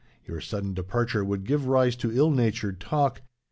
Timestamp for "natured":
2.31-2.79